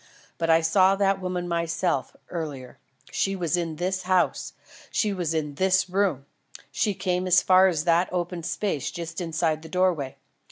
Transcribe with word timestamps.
But 0.39 0.49
I 0.49 0.61
saw 0.61 0.95
that 0.95 1.21
woman 1.21 1.47
myself, 1.47 2.15
earlier. 2.31 2.79
She 3.11 3.35
was 3.35 3.55
in 3.55 3.75
this 3.75 4.01
house. 4.01 4.53
She 4.89 5.13
was 5.13 5.35
in 5.35 5.53
this 5.61 5.91
room. 5.91 6.25
She 6.71 6.95
came 6.95 7.27
as 7.27 7.43
far 7.43 7.67
as 7.67 7.83
that 7.83 8.11
open 8.11 8.41
space 8.41 8.89
just 8.89 9.21
inside 9.21 9.61
the 9.61 9.69
doorway. 9.69 10.17